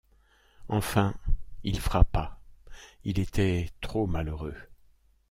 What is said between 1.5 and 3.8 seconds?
il frappa, il était